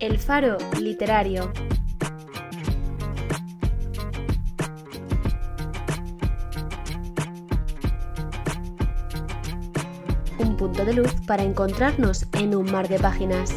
El 0.00 0.16
Faro 0.20 0.58
Literario. 0.80 1.52
Un 10.38 10.56
punto 10.56 10.84
de 10.84 10.92
luz 10.92 11.12
para 11.26 11.42
encontrarnos 11.42 12.26
en 12.34 12.54
un 12.54 12.70
mar 12.70 12.88
de 12.88 13.00
páginas. 13.00 13.52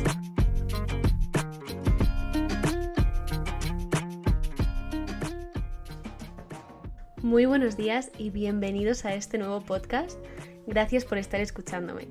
Muy 7.21 7.45
buenos 7.45 7.77
días 7.77 8.09
y 8.17 8.31
bienvenidos 8.31 9.05
a 9.05 9.13
este 9.13 9.37
nuevo 9.37 9.61
podcast. 9.61 10.17
Gracias 10.65 11.05
por 11.05 11.19
estar 11.19 11.39
escuchándome. 11.39 12.07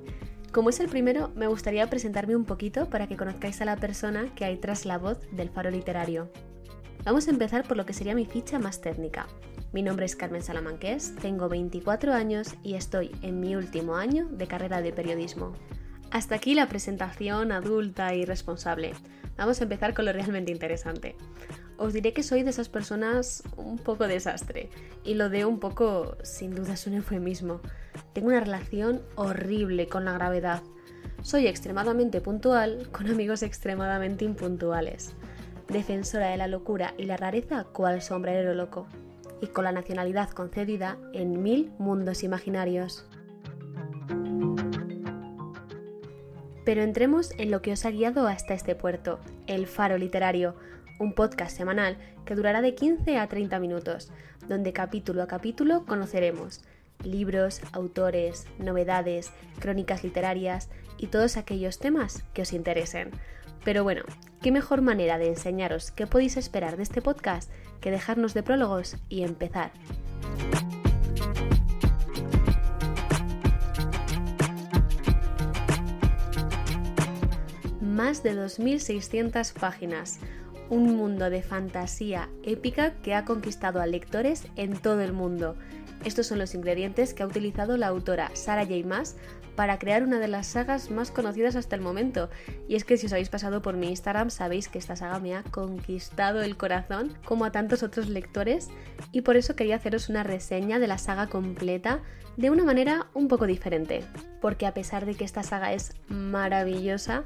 Como 0.52 0.70
es 0.70 0.80
el 0.80 0.88
primero, 0.88 1.30
me 1.36 1.46
gustaría 1.46 1.88
presentarme 1.88 2.34
un 2.34 2.45
poquito 2.45 2.91
para 2.91 3.06
que 3.06 3.16
conozcáis 3.16 3.60
a 3.60 3.64
la 3.64 3.77
persona 3.77 4.34
que 4.34 4.45
hay 4.45 4.56
tras 4.56 4.84
la 4.84 4.98
voz 4.98 5.20
del 5.30 5.48
faro 5.48 5.70
literario. 5.70 6.28
Vamos 7.04 7.28
a 7.28 7.30
empezar 7.30 7.62
por 7.68 7.77
lo 7.77 7.86
que 7.86 7.92
sería 7.92 8.16
mi 8.16 8.27
ficha 8.27 8.58
más 8.58 8.80
técnica. 8.80 9.28
Mi 9.72 9.82
nombre 9.82 10.06
es 10.06 10.16
Carmen 10.16 10.42
Salamanqués, 10.42 11.14
tengo 11.22 11.48
24 11.48 12.12
años 12.12 12.56
y 12.64 12.74
estoy 12.74 13.12
en 13.22 13.38
mi 13.38 13.55
último 13.55 13.94
año 13.94 14.27
de 14.27 14.48
carrera 14.48 14.82
de 14.82 14.92
periodismo. 14.92 15.52
Hasta 16.10 16.34
aquí 16.34 16.56
la 16.56 16.69
presentación 16.69 17.52
adulta 17.52 18.12
y 18.16 18.24
responsable. 18.24 18.94
Vamos 19.36 19.60
a 19.60 19.62
empezar 19.62 19.94
con 19.94 20.05
lo 20.05 20.12
realmente 20.12 20.50
interesante. 20.50 21.14
Os 21.77 21.92
diré 21.92 22.12
que 22.12 22.24
soy 22.24 22.42
de 22.42 22.50
esas 22.50 22.69
personas 22.69 23.44
un 23.56 23.78
poco 23.78 24.08
desastre, 24.08 24.69
y 25.05 25.14
lo 25.14 25.30
de 25.30 25.44
un 25.44 25.60
poco, 25.60 26.16
sin 26.24 26.56
duda, 26.56 26.74
es 26.74 26.88
un 26.88 26.94
eufemismo. 26.94 27.60
Tengo 28.12 28.28
una 28.28 28.41
relación 28.41 29.03
horrible 29.14 29.86
con 29.86 30.05
la 30.05 30.12
gravedad. 30.12 30.62
Soy 31.22 31.47
extremadamente 31.47 32.20
puntual 32.20 32.89
con 32.91 33.08
amigos 33.08 33.44
extremadamente 33.44 34.25
impuntuales. 34.25 35.14
Defensora 35.69 36.27
de 36.28 36.36
la 36.36 36.48
locura 36.48 36.92
y 36.98 37.05
la 37.05 37.16
rareza 37.16 37.64
cual 37.64 38.03
sombrerero 38.03 38.53
loco. 38.55 38.88
Y 39.41 39.47
con 39.47 39.62
la 39.64 39.70
nacionalidad 39.70 40.28
concedida 40.31 40.98
en 41.12 41.41
mil 41.41 41.72
mundos 41.78 42.25
imaginarios. 42.25 43.06
Pero 46.64 46.83
entremos 46.83 47.33
en 47.38 47.53
lo 47.53 47.62
que 47.62 47.72
os 47.72 47.84
ha 47.84 47.91
guiado 47.91 48.27
hasta 48.27 48.55
este 48.55 48.75
puerto, 48.75 49.20
el 49.47 49.69
faro 49.69 49.98
literario, 49.98 50.56
un 50.98 51.14
podcast 51.14 51.56
semanal 51.56 51.97
que 52.25 52.34
durará 52.34 52.61
de 52.61 52.75
15 52.75 53.19
a 53.19 53.28
30 53.28 53.58
minutos, 53.61 54.11
donde 54.48 54.72
capítulo 54.72 55.22
a 55.22 55.27
capítulo 55.28 55.86
conoceremos 55.86 56.61
libros, 57.05 57.61
autores, 57.73 58.47
novedades, 58.59 59.33
crónicas 59.59 60.05
literarias 60.05 60.69
y 60.98 61.06
todos 61.09 61.37
aquellos 61.37 61.79
temas 61.79 62.25
que 62.34 62.43
os 62.43 62.53
interesen. 62.53 63.11
Pero 63.65 63.84
bueno, 63.84 64.03
¿qué 64.43 64.53
mejor 64.53 64.81
manera 64.81 65.19
de 65.19 65.28
enseñaros 65.28 65.91
qué 65.91 66.06
podéis 66.06 66.37
esperar 66.37 66.77
de 66.77 66.83
este 66.83 67.03
podcast 67.03 67.51
que 67.81 67.91
dejarnos 67.91 68.34
de 68.34 68.43
prólogos 68.43 68.97
y 69.09 69.23
empezar? 69.23 69.73
Más 77.81 78.23
de 78.23 78.34
2.600 78.34 79.53
páginas, 79.53 80.21
un 80.71 80.97
mundo 80.97 81.28
de 81.28 81.43
fantasía 81.43 82.31
épica 82.45 82.95
que 83.03 83.15
ha 83.15 83.25
conquistado 83.25 83.81
a 83.81 83.87
lectores 83.87 84.47
en 84.56 84.78
todo 84.78 85.01
el 85.01 85.12
mundo. 85.12 85.56
Estos 86.05 86.27
son 86.27 86.39
los 86.39 86.55
ingredientes 86.55 87.12
que 87.12 87.23
ha 87.23 87.27
utilizado 87.27 87.77
la 87.77 87.89
autora 87.89 88.31
Sarah 88.34 88.65
J. 88.65 89.05
Para 89.55 89.79
crear 89.79 90.03
una 90.03 90.19
de 90.19 90.29
las 90.29 90.47
sagas 90.47 90.91
más 90.91 91.11
conocidas 91.11 91.56
hasta 91.56 91.77
el 91.77 91.83
momento. 91.83 92.31
Y 92.69 92.77
es 92.77 92.84
que 92.84 92.97
si 92.97 93.06
os 93.06 93.12
habéis 93.12 93.28
pasado 93.28 93.61
por 93.61 93.77
mi 93.77 93.88
Instagram 93.88 94.31
sabéis 94.31 94.69
que 94.69 94.78
esta 94.78 94.97
saga 94.97 95.19
me 95.19 95.34
ha 95.34 95.43
conquistado 95.43 96.41
el 96.41 96.56
corazón, 96.56 97.12
como 97.25 97.44
a 97.44 97.53
tantos 97.53 97.83
otros 97.83 98.09
lectores, 98.09 98.69
y 99.12 99.21
por 99.21 99.37
eso 99.37 99.56
quería 99.56 99.77
haceros 99.77 100.09
una 100.09 100.22
reseña 100.22 100.78
de 100.78 100.87
la 100.87 100.97
saga 100.97 101.27
completa 101.27 102.00
de 102.39 102.49
una 102.49 102.65
manera 102.65 103.09
un 103.12 103.28
poco 103.28 103.47
diferente. 103.47 104.03
Porque 104.41 104.66
a 104.66 104.72
pesar 104.72 105.05
de 105.05 105.15
que 105.15 105.25
esta 105.25 105.43
saga 105.43 105.75
es 105.75 105.93
maravillosa, 106.09 107.25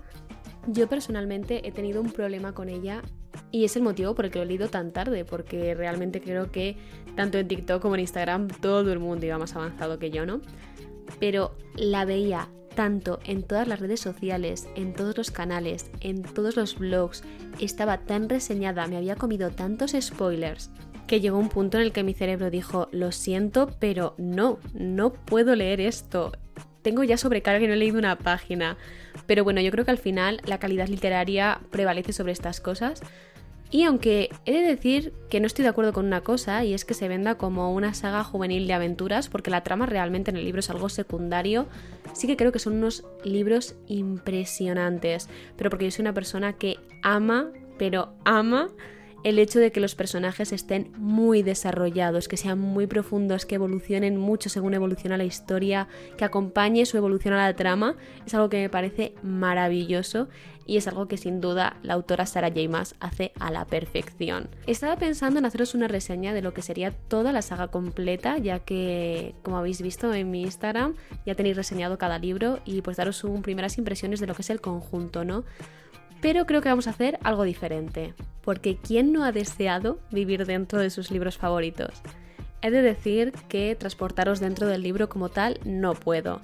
yo 0.67 0.89
personalmente 0.89 1.69
he 1.69 1.71
tenido 1.73 2.01
un 2.01 2.11
problema 2.11 2.53
con 2.55 2.69
ella 2.69 3.03
y 3.55 3.65
es 3.65 3.77
el 3.77 3.83
motivo 3.85 4.17
por 4.17 4.25
el 4.25 4.33
que 4.33 4.41
lo 4.41 4.43
he 4.43 4.49
leído 4.49 4.69
tan 4.69 4.91
tarde, 4.91 5.25
porque 5.25 5.77
realmente 5.77 6.21
creo 6.21 6.51
que 6.51 6.77
tanto 7.15 7.39
en 7.39 7.47
TikTok 7.47 7.81
como 7.81 7.95
en 7.95 8.01
Instagram 8.01 8.49
todo 8.49 8.93
el 8.93 8.99
mundo 8.99 9.27
iba 9.27 9.39
más 9.39 9.55
avanzado 9.55 10.01
que 10.01 10.11
yo, 10.11 10.27
¿no? 10.27 10.41
Pero 11.21 11.55
la 11.77 12.05
veía 12.05 12.49
tanto 12.75 13.21
en 13.25 13.45
todas 13.45 13.69
las 13.69 13.79
redes 13.79 14.01
sociales, 14.01 14.67
en 14.75 14.93
todos 14.93 15.17
los 15.17 15.31
canales, 15.31 15.89
en 16.01 16.23
todos 16.23 16.57
los 16.57 16.77
blogs, 16.77 17.23
estaba 17.61 17.99
tan 17.99 18.29
reseñada, 18.29 18.89
me 18.89 18.97
había 18.97 19.15
comido 19.15 19.51
tantos 19.51 19.95
spoilers, 20.01 20.73
que 21.07 21.21
llegó 21.21 21.39
un 21.39 21.49
punto 21.49 21.79
en 21.79 21.85
el 21.85 21.93
que 21.93 22.03
mi 22.03 22.13
cerebro 22.13 22.51
dijo, 22.51 22.89
lo 22.91 23.13
siento, 23.13 23.71
pero 23.79 24.17
no, 24.19 24.59
no 24.73 25.13
puedo 25.13 25.55
leer 25.55 25.81
esto. 25.81 26.33
Tengo 26.83 27.05
ya 27.05 27.17
sobrecarga 27.17 27.65
y 27.65 27.69
no 27.69 27.75
he 27.75 27.77
leído 27.77 28.01
una 28.01 28.19
página. 28.19 28.77
Pero 29.27 29.45
bueno, 29.45 29.61
yo 29.61 29.71
creo 29.71 29.85
que 29.85 29.93
al 29.93 29.99
final 29.99 30.41
la 30.45 30.59
calidad 30.59 30.89
literaria 30.89 31.61
prevalece 31.71 32.13
sobre 32.13 32.33
estas 32.33 32.61
cosas. 32.61 33.01
Y 33.75 33.83
aunque 33.83 34.31
he 34.45 34.53
de 34.53 34.63
decir 34.63 35.13
que 35.29 35.41
no 35.41 35.49
estoy 35.49 35.65
de 35.65 35.69
acuerdo 35.69 35.93
con 35.93 36.07
una 36.07 36.21
cosa, 36.21 36.63
y 36.63 36.75
es 36.75 36.85
que 36.85 36.95
se 36.95 37.09
venda 37.09 37.35
como 37.39 37.75
una 37.75 37.93
saga 37.93 38.23
juvenil 38.23 38.69
de 38.69 38.73
aventuras, 38.73 39.29
porque 39.29 39.51
la 39.51 39.65
trama 39.65 39.85
realmente 39.85 40.31
en 40.31 40.37
el 40.37 40.45
libro 40.45 40.61
es 40.61 40.71
algo 40.71 40.89
secundario, 40.89 41.67
sí 42.13 42.29
que 42.29 42.37
creo 42.37 42.53
que 42.53 42.61
son 42.61 42.75
unos 42.75 43.05
libros 43.25 43.75
impresionantes, 43.89 45.29
pero 45.57 45.71
porque 45.71 45.87
yo 45.87 45.91
soy 45.91 46.05
una 46.05 46.15
persona 46.15 46.53
que 46.53 46.77
ama, 47.03 47.51
pero 47.77 48.15
ama 48.25 48.69
el 49.25 49.39
hecho 49.39 49.59
de 49.59 49.73
que 49.73 49.81
los 49.81 49.95
personajes 49.95 50.53
estén 50.53 50.93
muy 50.99 51.43
desarrollados, 51.43 52.29
que 52.29 52.37
sean 52.37 52.59
muy 52.61 52.87
profundos, 52.87 53.47
que 53.47 53.55
evolucionen 53.57 54.19
mucho 54.19 54.51
según 54.51 54.75
evoluciona 54.75 55.17
la 55.17 55.25
historia, 55.25 55.89
que 56.19 56.25
acompañe 56.25 56.85
su 56.85 56.99
evolución 56.99 57.33
a 57.35 57.39
la 57.39 57.57
trama, 57.57 57.97
es 58.27 58.35
algo 58.35 58.51
que 58.51 58.61
me 58.61 58.69
parece 58.69 59.15
maravilloso 59.23 60.29
y 60.67 60.77
es 60.77 60.87
algo 60.89 61.09
que 61.09 61.17
sin 61.17 61.41
duda 61.41 61.79
la 61.83 61.95
autora 61.95 62.27
Sarah 62.27 62.49
J. 62.49 62.69
Maas 62.69 62.95
hace 63.01 63.33
a 63.41 63.51
la 63.51 63.65
perfección. 63.65 64.49
Estaba 64.67 64.97
pensando 64.97 65.39
en 65.39 65.47
haceros 65.47 65.75
una 65.75 65.89
reseña 65.89 66.35
de 66.35 66.43
lo 66.43 66.55
que 66.55 66.63
sería 66.63 66.91
toda 66.91 67.33
la 67.33 67.43
saga 67.43 67.69
completa, 67.69 68.39
ya 68.39 68.61
que, 68.61 69.35
como 69.43 69.57
habéis 69.59 69.81
visto 69.81 70.13
en 70.13 70.31
mi 70.31 70.43
Instagram, 70.43 70.95
ya 71.25 71.35
tenéis 71.35 71.57
reseñado 71.57 71.99
cada 71.99 72.19
libro 72.19 72.61
y 72.65 72.83
pues 72.83 72.99
daros 72.99 73.25
un 73.25 73.43
primeras 73.43 73.79
impresiones 73.79 74.21
de 74.21 74.27
lo 74.27 74.35
que 74.35 74.43
es 74.43 74.51
el 74.51 74.61
conjunto, 74.61 75.25
¿no? 75.25 75.45
Pero 76.25 76.47
creo 76.47 76.63
que 76.63 76.71
vamos 76.71 76.87
a 76.87 76.91
hacer 76.91 77.19
algo 77.23 77.43
diferente, 77.43 78.15
porque 78.41 78.79
¿quién 78.79 79.13
no 79.13 79.25
ha 79.25 79.31
deseado 79.31 79.99
vivir 80.11 80.47
dentro 80.47 80.81
de 80.81 80.89
sus 80.89 81.11
libros 81.11 81.37
favoritos? 81.37 82.01
He 82.63 82.71
de 82.71 82.81
decir 82.81 83.33
que 83.51 83.77
transportaros 83.77 84.41
dentro 84.41 84.67
del 84.67 84.83
libro 84.83 85.11
como 85.11 85.29
tal 85.29 85.61
no 85.67 85.93
puedo, 85.93 86.41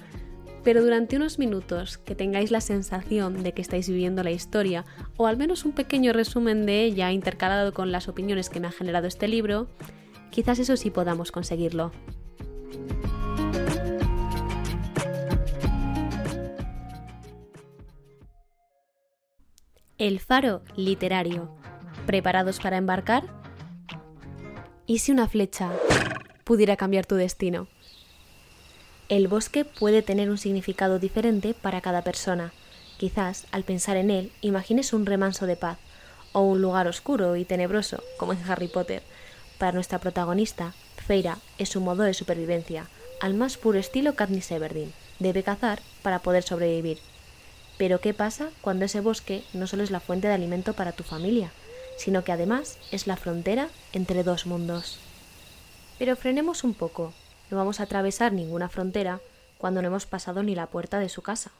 pero 0.65 0.83
durante 0.83 1.17
unos 1.17 1.39
minutos 1.39 1.97
que 1.97 2.15
tengáis 2.15 2.51
la 2.51 2.61
sensación 2.61 3.43
de 3.43 3.53
que 3.53 3.63
estáis 3.63 3.89
viviendo 3.89 4.23
la 4.23 4.33
historia, 4.33 4.85
o 5.17 5.27
al 5.27 5.39
menos 5.39 5.65
un 5.65 5.73
pequeño 5.73 6.13
resumen 6.13 6.67
de 6.67 6.85
ella 6.85 7.11
intercalado 7.11 7.73
con 7.73 7.91
las 7.91 8.07
opiniones 8.07 8.51
que 8.51 8.61
me 8.61 8.67
ha 8.67 8.73
generado 8.73 9.07
este 9.07 9.29
libro, 9.29 9.67
quizás 10.29 10.59
eso 10.59 10.77
sí 10.77 10.91
podamos 10.91 11.33
conseguirlo. 11.33 11.91
El 20.00 20.19
faro 20.19 20.62
literario. 20.77 21.50
¿Preparados 22.06 22.59
para 22.59 22.78
embarcar? 22.78 23.25
¿Y 24.87 25.00
si 25.00 25.12
una 25.12 25.28
flecha 25.28 25.71
pudiera 26.45 26.78
cambiar 26.78 27.04
tu 27.04 27.16
destino? 27.16 27.69
El 29.10 29.28
bosque 29.28 29.66
puede 29.66 30.01
tener 30.01 30.30
un 30.30 30.39
significado 30.39 30.98
diferente 30.98 31.53
para 31.53 31.83
cada 31.83 32.01
persona. 32.01 32.54
Quizás, 32.97 33.47
al 33.53 33.65
pensar 33.65 33.98
en 33.98 34.10
él, 34.10 34.33
imagines 34.41 34.95
un 34.95 35.04
remanso 35.04 35.45
de 35.45 35.57
paz, 35.57 35.77
o 36.33 36.41
un 36.41 36.63
lugar 36.63 36.89
oscuro 36.89 37.36
y 37.36 37.45
tenebroso, 37.45 38.03
como 38.16 38.33
en 38.33 38.42
Harry 38.51 38.69
Potter. 38.69 39.03
Para 39.59 39.72
nuestra 39.72 39.98
protagonista, 39.98 40.72
Feira 40.97 41.36
es 41.59 41.69
su 41.69 41.83
modo 41.83 42.04
de 42.04 42.15
supervivencia, 42.15 42.89
al 43.21 43.34
más 43.34 43.59
puro 43.59 43.78
estilo 43.78 44.15
Katniss 44.15 44.51
Everdeen. 44.51 44.95
Debe 45.19 45.42
cazar 45.42 45.83
para 46.03 46.21
poder 46.21 46.42
sobrevivir, 46.42 47.01
pero 47.80 47.98
¿qué 47.98 48.12
pasa 48.12 48.50
cuando 48.60 48.84
ese 48.84 49.00
bosque 49.00 49.42
no 49.54 49.66
solo 49.66 49.82
es 49.82 49.91
la 49.91 50.00
fuente 50.00 50.28
de 50.28 50.34
alimento 50.34 50.74
para 50.74 50.92
tu 50.92 51.03
familia, 51.03 51.50
sino 51.97 52.24
que 52.24 52.30
además 52.30 52.77
es 52.92 53.06
la 53.06 53.16
frontera 53.16 53.68
entre 53.94 54.22
dos 54.22 54.44
mundos? 54.44 54.98
Pero 55.98 56.15
frenemos 56.15 56.62
un 56.62 56.74
poco, 56.74 57.15
no 57.50 57.56
vamos 57.56 57.80
a 57.80 57.84
atravesar 57.84 58.34
ninguna 58.34 58.68
frontera 58.68 59.21
cuando 59.56 59.80
no 59.80 59.88
hemos 59.88 60.04
pasado 60.04 60.42
ni 60.42 60.54
la 60.54 60.66
puerta 60.66 60.98
de 60.98 61.09
su 61.09 61.22
casa. 61.22 61.53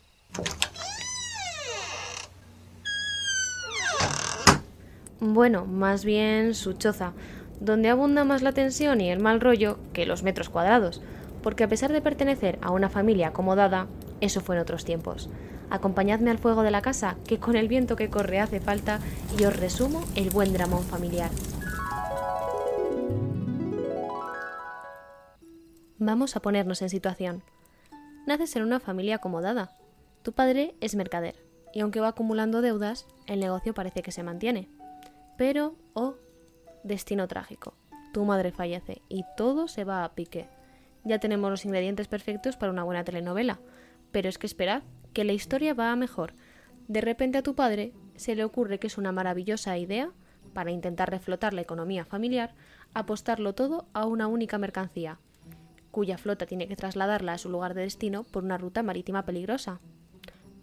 Bueno, 5.21 5.65
más 5.65 6.05
bien 6.05 6.55
su 6.55 6.75
choza, 6.75 7.15
donde 7.61 7.89
abunda 7.89 8.25
más 8.25 8.43
la 8.43 8.53
tensión 8.53 9.01
y 9.01 9.11
el 9.11 9.21
mal 9.21 9.41
rollo 9.41 9.79
que 9.95 10.05
los 10.05 10.23
metros 10.23 10.51
cuadrados, 10.51 11.01
porque 11.43 11.65
a 11.65 11.69
pesar 11.69 11.91
de 11.93 12.03
pertenecer 12.03 12.59
a 12.61 12.73
una 12.73 12.91
familia 12.91 13.29
acomodada, 13.29 13.87
eso 14.21 14.43
fue 14.43 14.57
en 14.57 14.61
otros 14.61 14.85
tiempos. 14.85 15.31
Acompañadme 15.71 16.31
al 16.31 16.39
fuego 16.39 16.63
de 16.63 16.73
la 16.73 16.83
casa, 16.83 17.17
que 17.27 17.39
con 17.39 17.57
el 17.57 17.69
viento 17.69 17.97
que 17.97 18.11
corre 18.11 18.41
hace 18.41 18.61
falta, 18.61 18.99
y 19.39 19.45
os 19.45 19.57
resumo 19.57 20.05
el 20.17 20.31
buen 20.31 20.53
dramón 20.53 20.83
familiar. 20.83 21.31
Vamos 25.99 26.35
a 26.35 26.41
ponernos 26.41 26.83
en 26.83 26.89
situación. 26.89 27.43
Naces 28.27 28.57
en 28.57 28.63
una 28.63 28.81
familia 28.81 29.17
acomodada. 29.17 29.77
Tu 30.23 30.33
padre 30.33 30.75
es 30.81 30.97
mercader, 30.97 31.37
y 31.73 31.81
aunque 31.81 32.01
va 32.01 32.09
acumulando 32.09 32.63
deudas, 32.63 33.07
el 33.27 33.41
negocio 33.41 33.75
parece 33.75 34.03
que 34.03 34.13
se 34.13 34.23
mantiene. 34.23 34.69
Pero, 35.37 35.77
oh, 35.95 36.17
destino 36.83 37.29
trágico. 37.29 37.75
Tu 38.13 38.25
madre 38.25 38.51
fallece 38.51 39.03
y 39.09 39.25
todo 39.37 39.69
se 39.69 39.85
va 39.85 40.05
a 40.05 40.15
pique. 40.15 40.49
Ya 41.05 41.19
tenemos 41.19 41.51
los 41.51 41.65
ingredientes 41.65 42.09
perfectos 42.09 42.57
para 42.57 42.73
una 42.73 42.85
buena 42.85 43.05
telenovela. 43.05 43.61
Pero 44.11 44.29
es 44.29 44.39
que 44.39 44.47
esperad, 44.47 44.83
que 45.13 45.25
la 45.25 45.33
historia 45.33 45.75
va 45.75 45.93
a 45.93 45.97
mejor. 45.97 46.35
De 46.89 47.01
repente 47.01 47.39
a 47.39 47.43
tu 47.43 47.55
padre 47.55 47.93
se 48.17 48.35
le 48.35 48.45
ocurre 48.45 48.79
que 48.79 48.87
es 48.87 48.99
una 48.99 49.13
maravillosa 49.13 49.77
idea, 49.79 50.13
para 50.53 50.71
intentar 50.71 51.11
reflotar 51.11 51.55
la 51.55 51.61
economía 51.61 52.05
familiar, 52.05 52.55
apostarlo 52.95 53.55
todo 53.55 53.87
a 53.93 54.07
una 54.07 54.27
única 54.27 54.59
mercancía, 54.59 55.19
cuya 55.91 56.19
flota 56.19 56.47
tiene 56.47 56.69
que 56.69 56.77
trasladarla 56.77 57.35
a 57.35 57.39
su 57.39 57.49
lugar 57.49 57.75
de 57.75 57.83
destino 57.83 58.25
por 58.25 58.45
una 58.45 58.59
ruta 58.59 58.83
marítima 58.83 59.25
peligrosa. 59.25 59.81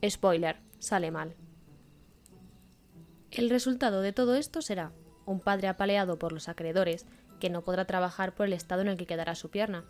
Spoiler, 0.07 0.57
sale 0.79 1.11
mal. 1.11 1.35
El 3.31 3.49
resultado 3.49 4.01
de 4.01 4.13
todo 4.13 4.35
esto 4.35 4.61
será 4.61 4.91
un 5.25 5.39
padre 5.41 5.67
apaleado 5.67 6.17
por 6.17 6.31
los 6.31 6.47
acreedores, 6.47 7.05
que 7.39 7.49
no 7.49 7.63
podrá 7.63 7.85
trabajar 7.85 8.33
por 8.33 8.47
el 8.47 8.53
estado 8.53 8.81
en 8.81 8.87
el 8.87 8.97
que 8.97 9.05
quedará 9.05 9.35
su 9.35 9.49
pierna, 9.49 9.85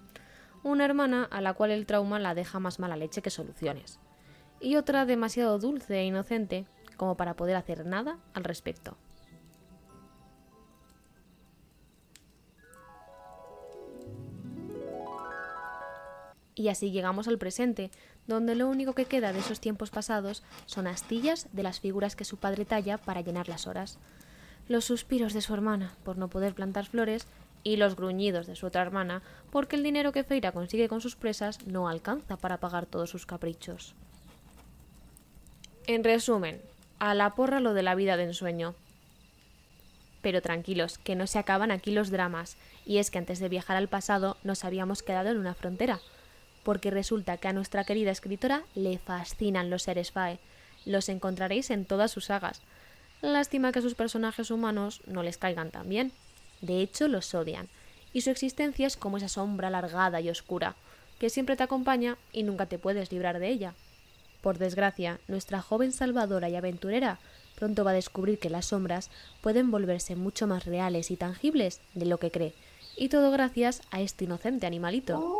una 0.63 0.83
hermana 0.83 1.23
a 1.23 1.41
la 1.41 1.53
cual 1.53 1.71
el 1.71 1.85
trauma 1.85 2.19
la 2.19 2.33
deja 2.33 2.59
más 2.59 2.79
mala 2.79 2.97
leche 2.97 3.21
que 3.21 3.29
soluciones, 3.29 3.99
y 4.59 4.75
otra 4.75 5.05
demasiado 5.05 5.59
dulce 5.59 5.99
e 5.99 6.05
inocente 6.05 6.65
como 6.95 7.15
para 7.15 7.35
poder 7.35 7.55
hacer 7.55 7.85
nada 7.85 8.17
al 8.33 8.43
respecto. 8.43 8.97
Y 16.55 16.69
así 16.69 16.89
llegamos 16.89 17.27
al 17.27 17.37
presente, 17.37 17.91
donde 18.25 18.55
lo 18.55 18.67
único 18.67 18.93
que 18.93 19.05
queda 19.05 19.31
de 19.31 19.39
esos 19.39 19.59
tiempos 19.59 19.91
pasados 19.91 20.41
son 20.65 20.87
astillas 20.87 21.47
de 21.53 21.61
las 21.61 21.79
figuras 21.79 22.15
que 22.15 22.25
su 22.25 22.37
padre 22.37 22.65
talla 22.65 22.97
para 22.97 23.21
llenar 23.21 23.47
las 23.47 23.67
horas, 23.67 23.99
los 24.67 24.83
suspiros 24.83 25.33
de 25.33 25.41
su 25.41 25.53
hermana 25.53 25.93
por 26.03 26.17
no 26.17 26.29
poder 26.29 26.55
plantar 26.55 26.87
flores 26.87 27.27
y 27.63 27.77
los 27.77 27.95
gruñidos 27.95 28.47
de 28.47 28.55
su 28.55 28.65
otra 28.65 28.81
hermana 28.81 29.21
porque 29.51 29.75
el 29.75 29.83
dinero 29.83 30.11
que 30.11 30.23
Feira 30.23 30.51
consigue 30.51 30.89
con 30.89 30.99
sus 30.99 31.15
presas 31.15 31.65
no 31.67 31.87
alcanza 31.87 32.37
para 32.37 32.59
pagar 32.59 32.87
todos 32.87 33.11
sus 33.11 33.27
caprichos. 33.27 33.95
En 35.87 36.03
resumen, 36.03 36.61
a 36.99 37.13
la 37.13 37.33
porra 37.33 37.61
lo 37.61 37.73
de 37.73 37.81
la 37.81 37.95
vida 37.95 38.17
de 38.17 38.23
ensueño. 38.23 38.75
Pero 40.21 40.41
tranquilos, 40.41 40.97
que 40.97 41.15
no 41.15 41.27
se 41.27 41.39
acaban 41.39 41.71
aquí 41.71 41.91
los 41.91 42.09
dramas, 42.09 42.57
y 42.85 42.97
es 42.97 43.09
que 43.09 43.19
antes 43.19 43.39
de 43.39 43.47
viajar 43.47 43.77
al 43.77 43.87
pasado 43.87 44.35
nos 44.43 44.65
habíamos 44.65 45.01
quedado 45.01 45.29
en 45.29 45.37
una 45.37 45.53
frontera, 45.53 46.01
porque 46.63 46.91
resulta 46.91 47.37
que 47.37 47.47
a 47.47 47.53
nuestra 47.53 47.85
querida 47.85 48.11
escritora 48.11 48.63
le 48.75 48.97
fascinan 48.97 49.69
los 49.69 49.83
seres 49.83 50.11
Fae. 50.11 50.39
Los 50.85 51.07
encontraréis 51.07 51.71
en 51.71 51.85
todas 51.85 52.11
sus 52.11 52.25
sagas. 52.25 52.61
Lástima 53.21 53.71
que 53.71 53.81
sus 53.81 53.95
personajes 53.95 54.51
humanos 54.51 54.99
no 55.05 55.23
les 55.23 55.37
caigan 55.37 55.71
tan 55.71 55.87
bien. 55.87 56.11
De 56.59 56.81
hecho, 56.81 57.07
los 57.07 57.33
odian, 57.33 57.69
y 58.11 58.21
su 58.21 58.29
existencia 58.29 58.87
es 58.87 58.97
como 58.97 59.15
esa 59.15 59.29
sombra 59.29 59.69
alargada 59.69 60.19
y 60.19 60.29
oscura, 60.29 60.75
que 61.17 61.29
siempre 61.29 61.55
te 61.55 61.63
acompaña 61.63 62.17
y 62.33 62.43
nunca 62.43 62.65
te 62.65 62.77
puedes 62.77 63.09
librar 63.09 63.39
de 63.39 63.47
ella. 63.47 63.73
Por 64.41 64.57
desgracia, 64.57 65.19
nuestra 65.27 65.61
joven 65.61 65.91
salvadora 65.91 66.49
y 66.49 66.55
aventurera 66.55 67.19
pronto 67.55 67.83
va 67.83 67.91
a 67.91 67.95
descubrir 67.95 68.37
que 68.37 68.49
las 68.49 68.67
sombras 68.67 69.09
pueden 69.41 69.71
volverse 69.71 70.15
mucho 70.15 70.45
más 70.45 70.65
reales 70.65 71.09
y 71.09 71.17
tangibles 71.17 71.81
de 71.95 72.05
lo 72.05 72.19
que 72.19 72.31
cree, 72.31 72.53
y 72.95 73.09
todo 73.09 73.31
gracias 73.31 73.81
a 73.89 73.99
este 73.99 74.25
inocente 74.25 74.67
animalito. 74.67 75.37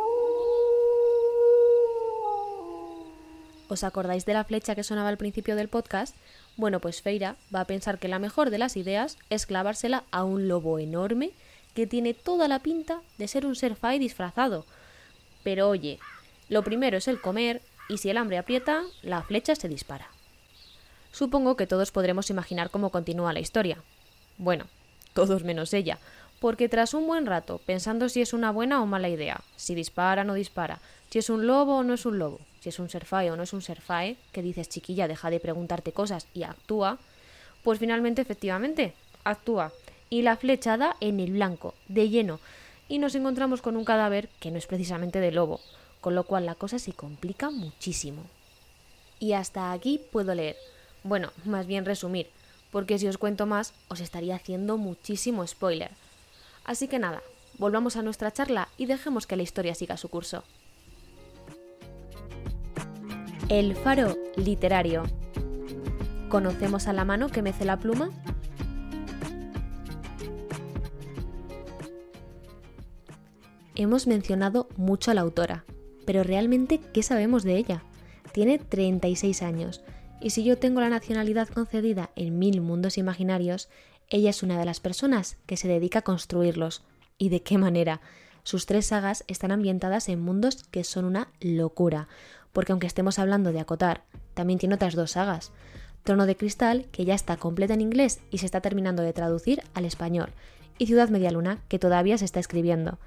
¿Os 3.68 3.84
acordáis 3.84 4.24
de 4.24 4.32
la 4.32 4.44
flecha 4.44 4.74
que 4.74 4.82
sonaba 4.82 5.10
al 5.10 5.18
principio 5.18 5.54
del 5.54 5.68
podcast? 5.68 6.16
Bueno, 6.56 6.80
pues 6.80 7.02
Feira 7.02 7.36
va 7.54 7.60
a 7.60 7.66
pensar 7.66 7.98
que 7.98 8.08
la 8.08 8.18
mejor 8.18 8.50
de 8.50 8.58
las 8.58 8.76
ideas 8.76 9.18
es 9.28 9.46
clavársela 9.46 10.04
a 10.10 10.24
un 10.24 10.48
lobo 10.48 10.78
enorme 10.78 11.32
que 11.74 11.86
tiene 11.86 12.14
toda 12.14 12.48
la 12.48 12.60
pinta 12.60 13.02
de 13.18 13.28
ser 13.28 13.44
un 13.44 13.54
ser 13.54 13.76
fai 13.76 13.98
disfrazado. 13.98 14.64
Pero 15.44 15.68
oye, 15.68 16.00
lo 16.48 16.64
primero 16.64 16.96
es 16.96 17.08
el 17.08 17.20
comer 17.20 17.60
y 17.88 17.98
si 17.98 18.10
el 18.10 18.16
hambre 18.16 18.38
aprieta, 18.38 18.82
la 19.02 19.22
flecha 19.22 19.54
se 19.54 19.68
dispara. 19.68 20.08
Supongo 21.12 21.56
que 21.56 21.66
todos 21.66 21.90
podremos 21.90 22.30
imaginar 22.30 22.70
cómo 22.70 22.90
continúa 22.90 23.32
la 23.32 23.40
historia. 23.40 23.78
Bueno, 24.36 24.66
todos 25.14 25.42
menos 25.42 25.72
ella, 25.74 25.98
porque 26.40 26.68
tras 26.68 26.94
un 26.94 27.06
buen 27.06 27.26
rato, 27.26 27.60
pensando 27.66 28.08
si 28.08 28.20
es 28.20 28.32
una 28.32 28.52
buena 28.52 28.82
o 28.82 28.86
mala 28.86 29.08
idea, 29.08 29.40
si 29.56 29.74
dispara 29.74 30.22
o 30.22 30.24
no 30.24 30.34
dispara, 30.34 30.80
si 31.10 31.18
es 31.18 31.30
un 31.30 31.46
lobo 31.46 31.78
o 31.78 31.82
no 31.82 31.94
es 31.94 32.06
un 32.06 32.18
lobo, 32.18 32.40
si 32.60 32.68
es 32.68 32.78
un 32.78 32.88
serfae 32.88 33.30
o 33.30 33.36
no 33.36 33.42
es 33.42 33.52
un 33.52 33.62
serfae, 33.62 34.16
que 34.32 34.42
dices 34.42 34.68
chiquilla, 34.68 35.08
deja 35.08 35.30
de 35.30 35.40
preguntarte 35.40 35.92
cosas 35.92 36.26
y 36.34 36.42
actúa, 36.42 36.98
pues 37.64 37.78
finalmente 37.78 38.22
efectivamente 38.22 38.94
actúa 39.24 39.72
y 40.10 40.22
la 40.22 40.36
flecha 40.36 40.76
da 40.76 40.96
en 41.00 41.20
el 41.20 41.32
blanco, 41.32 41.74
de 41.88 42.08
lleno, 42.08 42.40
y 42.88 42.98
nos 42.98 43.14
encontramos 43.14 43.60
con 43.60 43.76
un 43.76 43.84
cadáver 43.84 44.28
que 44.40 44.50
no 44.50 44.58
es 44.58 44.66
precisamente 44.66 45.20
de 45.20 45.32
lobo, 45.32 45.60
con 46.00 46.14
lo 46.14 46.24
cual 46.24 46.46
la 46.46 46.54
cosa 46.54 46.78
se 46.78 46.92
complica 46.92 47.50
muchísimo. 47.50 48.22
Y 49.20 49.32
hasta 49.32 49.72
aquí 49.72 50.00
puedo 50.12 50.34
leer. 50.34 50.56
Bueno, 51.02 51.32
más 51.44 51.66
bien 51.66 51.84
resumir, 51.84 52.28
porque 52.70 52.98
si 52.98 53.08
os 53.08 53.18
cuento 53.18 53.46
más 53.46 53.72
os 53.88 54.00
estaría 54.00 54.36
haciendo 54.36 54.76
muchísimo 54.76 55.46
spoiler. 55.46 55.90
Así 56.64 56.88
que 56.88 56.98
nada, 56.98 57.22
volvamos 57.58 57.96
a 57.96 58.02
nuestra 58.02 58.32
charla 58.32 58.68
y 58.76 58.86
dejemos 58.86 59.26
que 59.26 59.36
la 59.36 59.42
historia 59.42 59.74
siga 59.74 59.96
su 59.96 60.08
curso. 60.08 60.44
El 63.48 63.74
faro 63.74 64.16
literario. 64.36 65.04
¿Conocemos 66.28 66.86
a 66.86 66.92
la 66.92 67.06
mano 67.06 67.30
que 67.30 67.40
mece 67.40 67.64
la 67.64 67.78
pluma? 67.78 68.10
Hemos 73.74 74.06
mencionado 74.06 74.68
mucho 74.76 75.10
a 75.10 75.14
la 75.14 75.22
autora, 75.22 75.64
pero 76.08 76.22
realmente, 76.22 76.80
¿qué 76.94 77.02
sabemos 77.02 77.42
de 77.42 77.58
ella? 77.58 77.82
Tiene 78.32 78.58
36 78.58 79.42
años, 79.42 79.82
y 80.22 80.30
si 80.30 80.42
yo 80.42 80.56
tengo 80.56 80.80
la 80.80 80.88
nacionalidad 80.88 81.48
concedida 81.48 82.08
en 82.16 82.38
mil 82.38 82.62
mundos 82.62 82.96
imaginarios, 82.96 83.68
ella 84.08 84.30
es 84.30 84.42
una 84.42 84.58
de 84.58 84.64
las 84.64 84.80
personas 84.80 85.36
que 85.44 85.58
se 85.58 85.68
dedica 85.68 85.98
a 85.98 86.02
construirlos. 86.02 86.82
¿Y 87.18 87.28
de 87.28 87.42
qué 87.42 87.58
manera? 87.58 88.00
Sus 88.42 88.64
tres 88.64 88.86
sagas 88.86 89.22
están 89.28 89.52
ambientadas 89.52 90.08
en 90.08 90.18
mundos 90.18 90.64
que 90.70 90.82
son 90.82 91.04
una 91.04 91.28
locura, 91.42 92.08
porque 92.54 92.72
aunque 92.72 92.86
estemos 92.86 93.18
hablando 93.18 93.52
de 93.52 93.60
acotar, 93.60 94.04
también 94.32 94.58
tiene 94.58 94.76
otras 94.76 94.94
dos 94.94 95.10
sagas. 95.10 95.52
Trono 96.04 96.24
de 96.24 96.38
Cristal, 96.38 96.86
que 96.90 97.04
ya 97.04 97.14
está 97.14 97.36
completa 97.36 97.74
en 97.74 97.82
inglés 97.82 98.20
y 98.30 98.38
se 98.38 98.46
está 98.46 98.62
terminando 98.62 99.02
de 99.02 99.12
traducir 99.12 99.62
al 99.74 99.84
español, 99.84 100.30
y 100.78 100.86
Ciudad 100.86 101.10
Media 101.10 101.32
Luna, 101.32 101.60
que 101.68 101.78
todavía 101.78 102.16
se 102.16 102.24
está 102.24 102.40
escribiendo. 102.40 102.98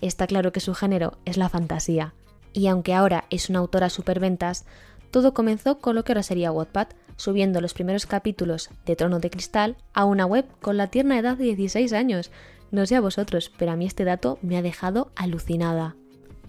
Está 0.00 0.26
claro 0.26 0.50
que 0.50 0.58
su 0.58 0.74
género 0.74 1.18
es 1.24 1.36
la 1.36 1.48
fantasía 1.48 2.14
y 2.52 2.66
aunque 2.66 2.94
ahora 2.94 3.24
es 3.30 3.50
una 3.50 3.58
autora 3.58 3.90
superventas, 3.90 4.64
todo 5.10 5.32
comenzó 5.34 5.78
con 5.78 5.94
lo 5.94 6.04
que 6.04 6.12
ahora 6.12 6.22
sería 6.22 6.52
Wattpad, 6.52 6.88
subiendo 7.16 7.60
los 7.60 7.74
primeros 7.74 8.06
capítulos 8.06 8.70
de 8.86 8.96
Trono 8.96 9.20
de 9.20 9.30
Cristal 9.30 9.76
a 9.92 10.04
una 10.04 10.26
web 10.26 10.46
con 10.60 10.76
la 10.76 10.88
tierna 10.88 11.18
edad 11.18 11.36
de 11.36 11.44
16 11.44 11.92
años. 11.92 12.30
No 12.70 12.86
sé 12.86 12.96
a 12.96 13.00
vosotros, 13.00 13.50
pero 13.56 13.72
a 13.72 13.76
mí 13.76 13.86
este 13.86 14.04
dato 14.04 14.38
me 14.42 14.56
ha 14.56 14.62
dejado 14.62 15.10
alucinada. 15.16 15.96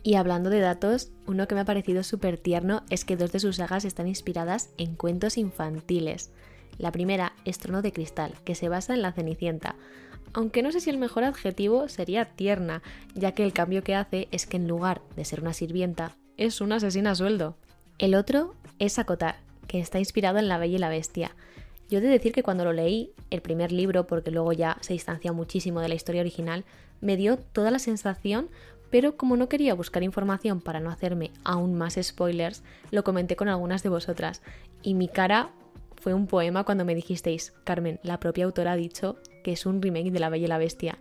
Y 0.04 0.16
hablando 0.16 0.50
de 0.50 0.60
datos, 0.60 1.12
uno 1.26 1.48
que 1.48 1.56
me 1.56 1.62
ha 1.62 1.66
parecido 1.66 2.04
súper 2.04 2.38
tierno 2.38 2.84
es 2.90 3.06
que 3.06 3.18
dos 3.18 3.32
de 3.32 3.40
sus 3.40 3.58
sagas 3.58 3.86
están 3.86 4.08
inspiradas 4.08 4.70
en 4.78 4.96
cuentos 4.96 5.38
infantiles. 5.38 6.32
La 6.78 6.92
primera 6.92 7.34
es 7.46 7.58
Trono 7.58 7.82
de 7.82 7.92
Cristal, 7.92 8.34
que 8.46 8.56
se 8.56 8.70
basa 8.70 8.94
en 8.94 9.02
la 9.02 9.12
Cenicienta, 9.12 9.76
aunque 10.34 10.64
no 10.64 10.72
sé 10.72 10.80
si 10.80 10.90
el 10.90 10.98
mejor 10.98 11.24
adjetivo 11.24 11.88
sería 11.88 12.26
tierna, 12.26 12.82
ya 13.16 13.34
que 13.34 13.44
el 13.44 13.54
cambio 13.54 13.84
que 13.84 13.96
hace 13.96 14.28
es 14.32 14.46
que 14.46 14.58
en 14.58 14.68
lugar 14.68 15.02
de 15.16 15.26
ser 15.26 15.42
una 15.42 15.54
sirvienta, 15.54 16.16
es 16.38 16.62
una 16.62 16.76
asesina 16.76 17.12
a 17.12 17.16
sueldo. 17.16 17.58
El 17.98 18.16
otro 18.16 18.56
es 18.80 19.00
Acotar, 19.00 19.38
que 19.68 19.80
está 19.80 20.00
inspirado 20.00 20.40
en 20.40 20.48
La 20.48 20.58
Bella 20.58 20.76
y 20.76 20.80
la 20.80 20.90
Bestia. 20.90 21.36
Yo 21.90 21.98
he 21.98 22.02
de 22.02 22.08
decir 22.08 22.32
que 22.32 22.44
cuando 22.44 22.64
lo 22.64 22.74
leí, 22.74 23.14
el 23.30 23.42
primer 23.42 23.72
libro, 23.72 24.08
porque 24.08 24.32
luego 24.32 24.54
ya 24.54 24.78
se 24.82 24.94
distancia 24.94 25.34
muchísimo 25.34 25.82
de 25.82 25.90
la 25.90 25.96
historia 25.96 26.22
original, 26.22 26.64
me 27.02 27.18
dio 27.18 27.38
toda 27.38 27.72
la 27.72 27.80
sensación, 27.80 28.50
pero 28.92 29.18
como 29.18 29.38
no 29.38 29.50
quería 29.50 29.74
buscar 29.74 30.04
información 30.04 30.62
para 30.62 30.80
no 30.80 30.92
hacerme 30.92 31.32
aún 31.44 31.76
más 31.76 31.98
spoilers, 32.02 32.64
lo 32.92 33.04
comenté 33.04 33.36
con 33.36 33.48
algunas 33.48 33.84
de 33.84 33.90
vosotras, 33.90 34.42
y 34.82 34.94
mi 34.94 35.08
cara 35.08 35.52
fue 36.00 36.14
un 36.14 36.28
poema 36.28 36.64
cuando 36.64 36.86
me 36.86 36.96
dijisteis, 36.96 37.54
Carmen, 37.64 38.00
la 38.04 38.20
propia 38.20 38.46
autora 38.46 38.74
ha 38.74 38.78
dicho 38.78 39.18
que 39.44 39.52
es 39.52 39.66
un 39.66 39.82
remake 39.82 40.12
de 40.12 40.20
La 40.20 40.30
Bella 40.30 40.46
y 40.46 40.48
la 40.48 40.58
Bestia. 40.58 41.00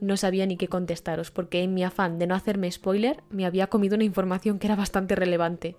No 0.00 0.16
sabía 0.16 0.46
ni 0.46 0.56
qué 0.56 0.68
contestaros, 0.68 1.30
porque 1.30 1.62
en 1.62 1.74
mi 1.74 1.84
afán 1.84 2.18
de 2.18 2.26
no 2.26 2.34
hacerme 2.34 2.70
spoiler 2.70 3.22
me 3.30 3.46
había 3.46 3.68
comido 3.68 3.94
una 3.94 4.04
información 4.04 4.58
que 4.58 4.66
era 4.66 4.76
bastante 4.76 5.14
relevante. 5.14 5.76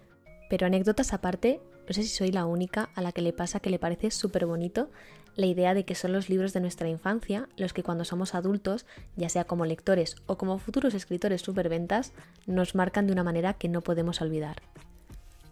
Pero 0.49 0.67
anécdotas 0.67 1.13
aparte, 1.13 1.59
no 1.87 1.93
sé 1.93 2.03
si 2.03 2.09
soy 2.09 2.31
la 2.31 2.45
única 2.45 2.89
a 2.95 3.01
la 3.01 3.11
que 3.11 3.21
le 3.21 3.33
pasa 3.33 3.59
que 3.59 3.69
le 3.69 3.79
parece 3.79 4.11
súper 4.11 4.45
bonito 4.45 4.89
la 5.35 5.47
idea 5.47 5.73
de 5.73 5.83
que 5.83 5.95
son 5.95 6.13
los 6.13 6.29
libros 6.29 6.53
de 6.53 6.61
nuestra 6.61 6.89
infancia 6.89 7.49
los 7.57 7.73
que 7.73 7.83
cuando 7.83 8.05
somos 8.05 8.35
adultos, 8.35 8.85
ya 9.15 9.29
sea 9.29 9.45
como 9.45 9.65
lectores 9.65 10.15
o 10.27 10.37
como 10.37 10.59
futuros 10.59 10.93
escritores 10.93 11.41
superventas, 11.41 12.13
nos 12.45 12.75
marcan 12.75 13.07
de 13.07 13.13
una 13.13 13.23
manera 13.23 13.55
que 13.55 13.67
no 13.67 13.81
podemos 13.81 14.21
olvidar. 14.21 14.61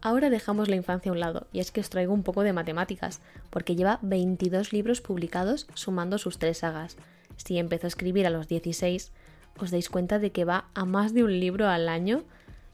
Ahora 0.02 0.32
dejamos 0.32 0.68
la 0.68 0.76
infancia 0.76 1.12
a 1.12 1.14
un 1.14 1.20
lado, 1.20 1.48
y 1.54 1.60
es 1.60 1.72
que 1.72 1.80
os 1.80 1.90
traigo 1.90 2.14
un 2.14 2.24
poco 2.24 2.42
de 2.42 2.54
matemáticas, 2.54 3.22
porque 3.52 3.76
lleva 3.76 4.00
22 4.02 4.74
libros 4.74 5.00
publicados 5.00 5.68
sumando 5.76 6.18
sus 6.18 6.40
tres 6.40 6.60
sagas. 6.60 6.98
Si 7.38 7.60
empezó 7.60 7.86
a 7.86 7.90
escribir 7.90 8.26
a 8.26 8.32
los 8.32 8.48
16, 8.48 9.12
os 9.60 9.70
dais 9.70 9.90
cuenta 9.90 10.18
de 10.18 10.32
que 10.32 10.46
va 10.46 10.66
a 10.74 10.86
más 10.86 11.14
de 11.14 11.24
un 11.24 11.40
libro 11.40 11.68
al 11.68 11.88
año, 11.88 12.24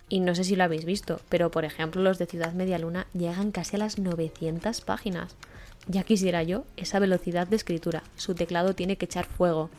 y 0.09 0.21
no 0.21 0.35
sé 0.35 0.45
si 0.45 0.55
lo 0.55 0.63
habéis 0.63 0.85
visto, 0.85 1.19
pero 1.27 1.51
por 1.51 1.65
ejemplo 1.65 2.01
los 2.01 2.17
de 2.17 2.27
Ciudad 2.27 2.53
Media 2.53 2.79
Luna 2.79 3.07
llegan 3.13 3.51
casi 3.51 3.75
a 3.75 3.79
las 3.79 3.99
900 3.99 4.79
páginas. 4.81 5.35
Ya 5.87 6.03
quisiera 6.03 6.43
yo 6.43 6.63
esa 6.77 6.99
velocidad 6.99 7.47
de 7.47 7.57
escritura. 7.57 8.03
Su 8.15 8.33
teclado 8.35 8.73
tiene 8.73 8.97
que 8.97 9.05
echar 9.05 9.25
fuego. 9.25 9.69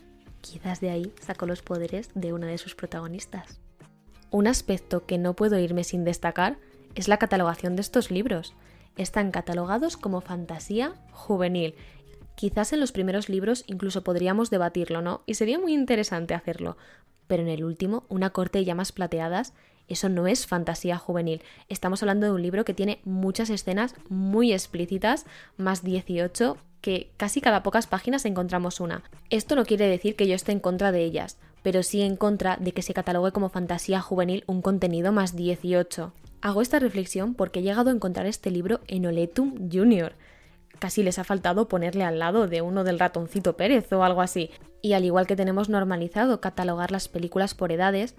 Quizás 0.42 0.80
de 0.80 0.90
ahí 0.90 1.12
sacó 1.20 1.46
los 1.46 1.62
poderes 1.62 2.10
de 2.14 2.34
una 2.34 2.46
de 2.46 2.58
sus 2.58 2.74
protagonistas. 2.74 3.58
Un 4.30 4.46
aspecto 4.46 5.06
que 5.06 5.16
no 5.16 5.32
puedo 5.34 5.58
irme 5.58 5.84
sin 5.84 6.04
destacar 6.04 6.58
es 6.98 7.06
la 7.06 7.18
catalogación 7.18 7.76
de 7.76 7.82
estos 7.82 8.10
libros. 8.10 8.54
Están 8.96 9.30
catalogados 9.30 9.96
como 9.96 10.20
fantasía 10.20 10.94
juvenil. 11.12 11.76
Quizás 12.34 12.72
en 12.72 12.80
los 12.80 12.90
primeros 12.90 13.28
libros 13.28 13.62
incluso 13.68 14.02
podríamos 14.02 14.50
debatirlo, 14.50 15.00
¿no? 15.00 15.22
Y 15.24 15.34
sería 15.34 15.60
muy 15.60 15.74
interesante 15.74 16.34
hacerlo. 16.34 16.76
Pero 17.28 17.44
en 17.44 17.50
el 17.50 17.62
último, 17.62 18.02
Una 18.08 18.30
corte 18.30 18.58
y 18.58 18.64
llamas 18.64 18.90
plateadas, 18.90 19.52
eso 19.86 20.08
no 20.08 20.26
es 20.26 20.48
fantasía 20.48 20.98
juvenil. 20.98 21.40
Estamos 21.68 22.02
hablando 22.02 22.26
de 22.26 22.32
un 22.32 22.42
libro 22.42 22.64
que 22.64 22.74
tiene 22.74 23.00
muchas 23.04 23.48
escenas 23.48 23.94
muy 24.08 24.52
explícitas, 24.52 25.24
más 25.56 25.84
18, 25.84 26.56
que 26.80 27.12
casi 27.16 27.40
cada 27.40 27.62
pocas 27.62 27.86
páginas 27.86 28.24
encontramos 28.24 28.80
una. 28.80 29.04
Esto 29.30 29.54
no 29.54 29.64
quiere 29.64 29.86
decir 29.86 30.16
que 30.16 30.26
yo 30.26 30.34
esté 30.34 30.50
en 30.50 30.58
contra 30.58 30.90
de 30.90 31.04
ellas, 31.04 31.38
pero 31.62 31.84
sí 31.84 32.02
en 32.02 32.16
contra 32.16 32.56
de 32.56 32.72
que 32.72 32.82
se 32.82 32.92
catalogue 32.92 33.30
como 33.30 33.50
fantasía 33.50 34.00
juvenil 34.00 34.42
un 34.48 34.62
contenido 34.62 35.12
más 35.12 35.36
18. 35.36 36.12
Hago 36.40 36.62
esta 36.62 36.78
reflexión 36.78 37.34
porque 37.34 37.60
he 37.60 37.62
llegado 37.62 37.90
a 37.90 37.92
encontrar 37.92 38.26
este 38.26 38.50
libro 38.50 38.80
en 38.86 39.06
Oletum 39.06 39.70
Junior. 39.72 40.12
Casi 40.78 41.02
les 41.02 41.18
ha 41.18 41.24
faltado 41.24 41.66
ponerle 41.66 42.04
al 42.04 42.20
lado 42.20 42.46
de 42.46 42.62
uno 42.62 42.84
del 42.84 43.00
ratoncito 43.00 43.56
Pérez 43.56 43.92
o 43.92 44.04
algo 44.04 44.20
así. 44.20 44.50
Y 44.80 44.92
al 44.92 45.04
igual 45.04 45.26
que 45.26 45.34
tenemos 45.34 45.68
normalizado 45.68 46.40
catalogar 46.40 46.92
las 46.92 47.08
películas 47.08 47.54
por 47.54 47.72
edades, 47.72 48.14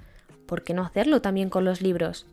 ¿por 0.46 0.64
qué 0.64 0.74
no 0.74 0.84
hacerlo 0.84 1.22
también 1.22 1.50
con 1.50 1.64
los 1.64 1.82
libros? 1.82 2.26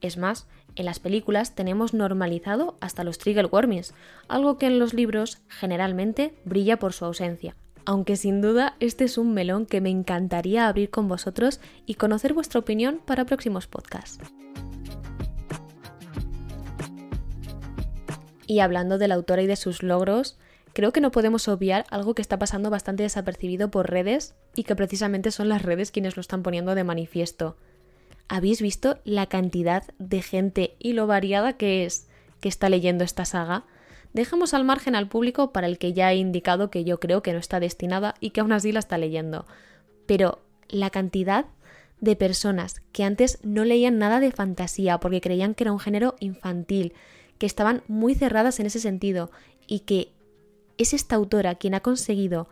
Es 0.00 0.18
más, 0.18 0.46
en 0.76 0.84
las 0.84 1.00
películas 1.00 1.56
tenemos 1.56 1.94
normalizado 1.94 2.76
hasta 2.80 3.02
los 3.02 3.18
trigger 3.18 3.48
warnings, 3.50 3.92
algo 4.28 4.58
que 4.58 4.66
en 4.66 4.78
los 4.78 4.94
libros 4.94 5.38
generalmente 5.48 6.34
brilla 6.44 6.78
por 6.78 6.92
su 6.92 7.06
ausencia. 7.06 7.56
Aunque 7.86 8.16
sin 8.16 8.40
duda 8.40 8.76
este 8.78 9.04
es 9.04 9.18
un 9.18 9.34
melón 9.34 9.66
que 9.66 9.80
me 9.80 9.90
encantaría 9.90 10.68
abrir 10.68 10.90
con 10.90 11.08
vosotros 11.08 11.60
y 11.86 11.94
conocer 11.94 12.34
vuestra 12.34 12.60
opinión 12.60 13.00
para 13.04 13.26
próximos 13.26 13.66
podcasts. 13.66 14.20
Y 18.46 18.60
hablando 18.60 18.98
de 18.98 19.08
la 19.08 19.14
autora 19.14 19.42
y 19.42 19.46
de 19.46 19.56
sus 19.56 19.82
logros, 19.82 20.38
creo 20.72 20.92
que 20.92 21.00
no 21.00 21.10
podemos 21.10 21.48
obviar 21.48 21.86
algo 21.90 22.14
que 22.14 22.22
está 22.22 22.38
pasando 22.38 22.70
bastante 22.70 23.02
desapercibido 23.02 23.70
por 23.70 23.90
redes 23.90 24.34
y 24.54 24.64
que 24.64 24.76
precisamente 24.76 25.30
son 25.30 25.48
las 25.48 25.62
redes 25.62 25.90
quienes 25.90 26.16
lo 26.16 26.20
están 26.20 26.42
poniendo 26.42 26.74
de 26.74 26.84
manifiesto. 26.84 27.56
¿Habéis 28.28 28.62
visto 28.62 28.98
la 29.04 29.26
cantidad 29.26 29.84
de 29.98 30.22
gente 30.22 30.76
y 30.78 30.92
lo 30.92 31.06
variada 31.06 31.54
que 31.54 31.84
es 31.84 32.08
que 32.40 32.48
está 32.48 32.68
leyendo 32.68 33.04
esta 33.04 33.24
saga? 33.24 33.64
Dejemos 34.12 34.54
al 34.54 34.64
margen 34.64 34.94
al 34.94 35.08
público 35.08 35.52
para 35.52 35.66
el 35.66 35.78
que 35.78 35.92
ya 35.92 36.12
he 36.12 36.16
indicado 36.16 36.70
que 36.70 36.84
yo 36.84 37.00
creo 37.00 37.22
que 37.22 37.32
no 37.32 37.38
está 37.38 37.60
destinada 37.60 38.14
y 38.20 38.30
que 38.30 38.40
aún 38.40 38.52
así 38.52 38.72
la 38.72 38.78
está 38.78 38.96
leyendo. 38.96 39.46
Pero 40.06 40.42
la 40.68 40.90
cantidad 40.90 41.46
de 42.00 42.16
personas 42.16 42.82
que 42.92 43.04
antes 43.04 43.38
no 43.42 43.64
leían 43.64 43.98
nada 43.98 44.20
de 44.20 44.30
fantasía 44.30 44.98
porque 44.98 45.20
creían 45.20 45.54
que 45.54 45.64
era 45.64 45.72
un 45.72 45.80
género 45.80 46.14
infantil, 46.20 46.94
que 47.38 47.46
estaban 47.46 47.82
muy 47.88 48.14
cerradas 48.14 48.60
en 48.60 48.66
ese 48.66 48.80
sentido 48.80 49.30
y 49.66 49.80
que 49.80 50.12
es 50.78 50.92
esta 50.92 51.16
autora 51.16 51.54
quien 51.54 51.74
ha 51.74 51.80
conseguido 51.80 52.48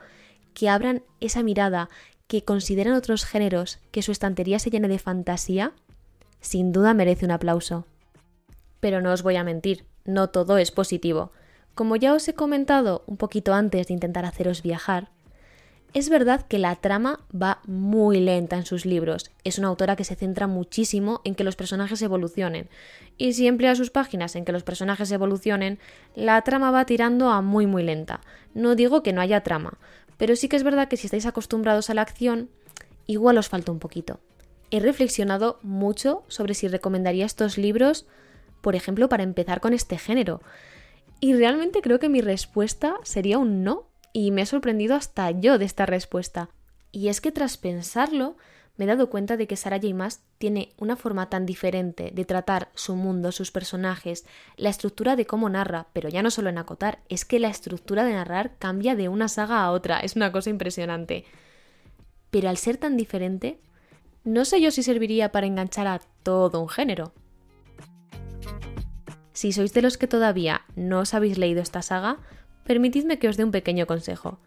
que 0.55 0.69
abran 0.69 1.03
esa 1.21 1.43
mirada, 1.43 1.89
que 2.27 2.45
consideran 2.45 2.95
otros 2.95 3.25
géneros, 3.25 3.79
que 3.91 4.03
su 4.03 4.13
estantería 4.13 4.59
se 4.59 4.71
llene 4.71 4.89
de 4.89 4.99
fantasía, 4.99 5.73
sin 6.41 6.73
duda 6.73 6.95
merece 6.95 7.25
un 7.25 7.31
aplauso. 7.31 7.87
Pero 8.81 9.01
no 9.01 9.13
os 9.13 9.23
voy 9.23 9.37
a 9.37 9.45
mentir, 9.45 9.85
no 10.05 10.31
todo 10.31 10.59
es 10.59 10.71
positivo. 10.71 11.33
Como 11.75 11.97
ya 11.97 12.13
os 12.13 12.27
he 12.29 12.35
comentado 12.35 13.03
un 13.07 13.17
poquito 13.17 13.55
antes 13.55 13.87
de 13.87 13.95
intentar 13.95 14.25
haceros 14.25 14.63
viajar, 14.63 15.11
es 15.95 16.09
verdad 16.09 16.47
que 16.47 16.59
la 16.59 16.77
trama 16.77 17.21
va 17.31 17.61
muy 17.67 18.19
lenta 18.21 18.57
en 18.57 18.65
sus 18.65 18.87
libros. 18.87 19.31
Es 19.45 19.59
una 19.59 19.69
autora 19.69 19.95
que 19.95 20.05
se 20.05 20.17
centra 20.17 20.47
muchísimo 20.47 21.21
en 21.25 21.35
que 21.35 21.45
los 21.45 21.55
personajes 21.55 22.01
evolucionen. 22.01 22.71
Y 23.19 23.35
si 23.35 23.47
emplea 23.47 23.75
sus 23.75 23.91
páginas 23.91 24.35
en 24.35 24.47
que 24.47 24.53
los 24.53 24.63
personajes 24.63 25.13
evolucionen, 25.13 25.79
la 26.15 26.41
trama 26.43 26.71
va 26.71 26.87
tirando 26.87 27.29
a 27.29 27.43
muy 27.43 27.67
muy 27.67 27.83
lenta. 27.83 28.21
No 28.55 28.75
digo 28.75 29.03
que 29.03 29.13
no 29.13 29.21
haya 29.21 29.43
trama, 29.43 29.79
pero 30.17 30.35
sí 30.35 30.49
que 30.49 30.57
es 30.57 30.63
verdad 30.63 30.89
que 30.89 30.97
si 30.97 31.07
estáis 31.07 31.27
acostumbrados 31.27 31.91
a 31.91 31.95
la 31.95 32.03
acción, 32.03 32.49
igual 33.07 33.37
os 33.37 33.51
falta 33.51 33.71
un 33.71 33.79
poquito. 33.79 34.21
He 34.71 34.81
reflexionado 34.81 35.59
mucho 35.63 36.25
sobre 36.29 36.55
si 36.55 36.69
recomendaría 36.69 37.27
estos 37.27 37.59
libros, 37.59 38.07
por 38.63 38.77
ejemplo, 38.77 39.11
para 39.11 39.25
empezar 39.25 39.61
con 39.61 39.75
este 39.75 39.99
género. 39.99 40.41
Y 41.21 41.35
realmente 41.35 41.83
creo 41.83 41.99
que 41.99 42.09
mi 42.09 42.23
respuesta 42.23 42.95
sería 43.03 43.37
un 43.37 43.63
no 43.63 43.92
y 44.13 44.31
me 44.31 44.43
he 44.43 44.47
sorprendido 44.47 44.95
hasta 44.95 45.31
yo 45.31 45.59
de 45.59 45.65
esta 45.65 45.87
respuesta. 45.87 46.51
Y 46.91 47.09
es 47.09 47.21
que 47.21 47.33
tras 47.33 47.57
pensarlo, 47.57 48.37
me 48.77 48.85
he 48.85 48.89
dado 48.89 49.11
cuenta 49.11 49.37
de 49.37 49.47
que 49.47 49.57
Sarah 49.57 49.81
J. 49.81 49.95
Maas 49.95 50.23
tiene 50.39 50.73
una 50.79 50.97
forma 50.97 51.29
tan 51.29 51.47
diferente 51.47 52.11
de 52.13 52.25
tratar 52.25 52.71
su 52.75 52.97
mundo, 52.97 53.33
sus 53.33 53.51
personajes, 53.51 54.25
la 54.57 54.71
estructura 54.71 55.15
de 55.15 55.27
cómo 55.27 55.49
narra, 55.49 55.89
pero 55.93 56.09
ya 56.09 56.23
no 56.23 56.31
solo 56.31 56.49
en 56.49 56.59
acotar, 56.59 57.01
es 57.09 57.25
que 57.25 57.39
la 57.39 57.49
estructura 57.49 58.05
de 58.05 58.15
narrar 58.15 58.57
cambia 58.59 58.95
de 58.95 59.09
una 59.09 59.29
saga 59.29 59.63
a 59.63 59.71
otra, 59.71 60.01
es 60.01 60.17
una 60.17 60.33
cosa 60.33 60.51
impresionante. 60.51 61.25
Pero 62.31 62.49
al 62.49 62.57
ser 62.57 62.79
tan 62.79 62.97
diferente, 62.97 63.61
no 64.25 64.45
sé 64.45 64.61
yo 64.61 64.71
si 64.71 64.83
serviría 64.83 65.33
para 65.33 65.47
enganchar 65.47 65.87
a 65.87 66.01
todo 66.23 66.61
un 66.61 66.69
género. 66.69 67.13
Si 69.33 69.53
sois 69.53 69.73
de 69.73 69.83
los 69.83 69.99
que 69.99 70.07
todavía 70.07 70.63
no 70.77 71.01
os 71.01 71.15
habéis 71.15 71.39
leído 71.39 71.61
esta 71.63 71.83
saga, 71.83 72.19
Permitidme 72.65 73.19
que 73.19 73.29
os 73.29 73.37
dé 73.37 73.45
un 73.45 73.51
pequeño 73.51 73.87
consejo. 73.87 74.39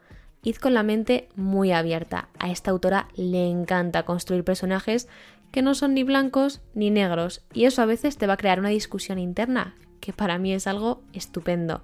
Id 0.44 0.58
con 0.58 0.74
la 0.74 0.84
mente 0.84 1.28
muy 1.36 1.72
abierta. 1.72 2.30
A 2.40 2.52
esta 2.52 2.72
autora 2.72 3.08
le 3.16 3.50
encanta 3.50 4.06
construir 4.06 4.44
personajes 4.44 5.08
que 5.52 5.62
no 5.62 5.74
son 5.74 5.94
ni 5.94 6.04
blancos 6.04 6.62
ni 6.74 6.90
negros, 6.92 7.42
y 7.54 7.66
eso 7.66 7.82
a 7.82 7.86
veces 7.86 8.18
te 8.18 8.28
va 8.28 8.34
a 8.34 8.38
crear 8.38 8.60
una 8.60 8.70
discusión 8.70 9.18
interna, 9.18 9.76
que 10.02 10.14
para 10.14 10.38
mí 10.38 10.54
es 10.54 10.68
algo 10.68 11.02
estupendo. 11.14 11.82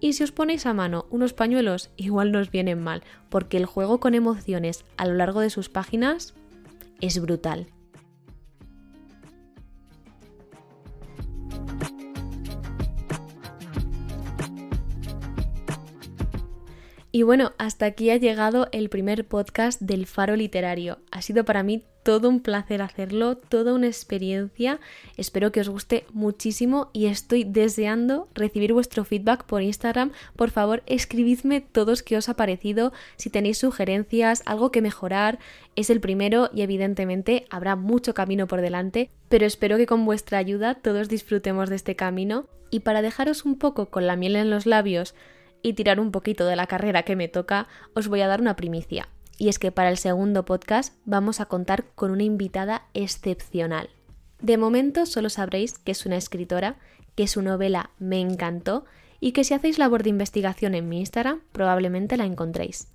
Y 0.00 0.12
si 0.12 0.22
os 0.22 0.30
ponéis 0.30 0.66
a 0.66 0.74
mano 0.74 1.06
unos 1.10 1.32
pañuelos, 1.32 1.90
igual 1.96 2.30
nos 2.30 2.50
vienen 2.50 2.82
mal, 2.82 3.02
porque 3.30 3.56
el 3.56 3.66
juego 3.66 3.98
con 3.98 4.14
emociones 4.14 4.84
a 4.96 5.06
lo 5.06 5.14
largo 5.14 5.40
de 5.40 5.50
sus 5.50 5.68
páginas 5.68 6.34
es 7.00 7.20
brutal. 7.20 7.66
Y 17.18 17.24
bueno, 17.24 17.50
hasta 17.58 17.86
aquí 17.86 18.10
ha 18.10 18.16
llegado 18.16 18.68
el 18.70 18.90
primer 18.90 19.26
podcast 19.26 19.80
del 19.80 20.06
Faro 20.06 20.36
Literario. 20.36 21.00
Ha 21.10 21.20
sido 21.20 21.44
para 21.44 21.64
mí 21.64 21.82
todo 22.04 22.28
un 22.28 22.38
placer 22.38 22.80
hacerlo, 22.80 23.36
toda 23.36 23.74
una 23.74 23.88
experiencia. 23.88 24.78
Espero 25.16 25.50
que 25.50 25.60
os 25.60 25.68
guste 25.68 26.06
muchísimo 26.12 26.90
y 26.92 27.06
estoy 27.06 27.42
deseando 27.42 28.28
recibir 28.34 28.72
vuestro 28.72 29.02
feedback 29.02 29.42
por 29.46 29.62
Instagram. 29.62 30.12
Por 30.36 30.52
favor, 30.52 30.84
escribidme 30.86 31.60
todos 31.60 32.04
qué 32.04 32.16
os 32.16 32.28
ha 32.28 32.34
parecido, 32.34 32.92
si 33.16 33.30
tenéis 33.30 33.58
sugerencias, 33.58 34.44
algo 34.46 34.70
que 34.70 34.80
mejorar. 34.80 35.40
Es 35.74 35.90
el 35.90 36.00
primero 36.00 36.50
y 36.54 36.62
evidentemente 36.62 37.46
habrá 37.50 37.74
mucho 37.74 38.14
camino 38.14 38.46
por 38.46 38.60
delante, 38.60 39.10
pero 39.28 39.44
espero 39.44 39.76
que 39.76 39.86
con 39.86 40.04
vuestra 40.04 40.38
ayuda 40.38 40.76
todos 40.76 41.08
disfrutemos 41.08 41.68
de 41.68 41.74
este 41.74 41.96
camino. 41.96 42.46
Y 42.70 42.80
para 42.80 43.02
dejaros 43.02 43.44
un 43.44 43.58
poco 43.58 43.86
con 43.86 44.06
la 44.06 44.14
miel 44.14 44.36
en 44.36 44.50
los 44.50 44.66
labios, 44.66 45.16
y 45.62 45.74
tirar 45.74 46.00
un 46.00 46.12
poquito 46.12 46.46
de 46.46 46.56
la 46.56 46.66
carrera 46.66 47.02
que 47.02 47.16
me 47.16 47.28
toca, 47.28 47.68
os 47.94 48.08
voy 48.08 48.20
a 48.20 48.28
dar 48.28 48.40
una 48.40 48.56
primicia. 48.56 49.08
Y 49.38 49.48
es 49.48 49.58
que 49.58 49.72
para 49.72 49.90
el 49.90 49.98
segundo 49.98 50.44
podcast 50.44 50.94
vamos 51.04 51.40
a 51.40 51.46
contar 51.46 51.84
con 51.94 52.10
una 52.10 52.24
invitada 52.24 52.88
excepcional. 52.94 53.90
De 54.40 54.56
momento 54.56 55.06
solo 55.06 55.30
sabréis 55.30 55.78
que 55.78 55.92
es 55.92 56.06
una 56.06 56.16
escritora, 56.16 56.76
que 57.14 57.26
su 57.26 57.42
novela 57.42 57.90
me 57.98 58.20
encantó 58.20 58.84
y 59.20 59.32
que 59.32 59.44
si 59.44 59.54
hacéis 59.54 59.78
labor 59.78 60.02
de 60.02 60.10
investigación 60.10 60.74
en 60.74 60.88
mi 60.88 61.00
Instagram 61.00 61.42
probablemente 61.52 62.16
la 62.16 62.24
encontréis. 62.24 62.88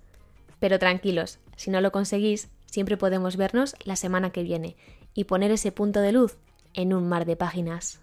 Pero 0.58 0.78
tranquilos, 0.78 1.38
si 1.56 1.70
no 1.70 1.80
lo 1.80 1.92
conseguís, 1.92 2.48
siempre 2.66 2.96
podemos 2.96 3.36
vernos 3.36 3.76
la 3.84 3.96
semana 3.96 4.30
que 4.30 4.42
viene 4.42 4.76
y 5.12 5.24
poner 5.24 5.50
ese 5.50 5.72
punto 5.72 6.00
de 6.00 6.12
luz 6.12 6.38
en 6.72 6.92
un 6.92 7.08
mar 7.08 7.24
de 7.26 7.36
páginas. 7.36 8.00